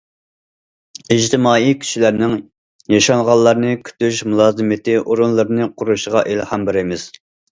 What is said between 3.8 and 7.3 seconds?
كۈتۈش مۇلازىمىتى ئورۇنلىرىنى قۇرۇشىغا ئىلھام بېرىمىز.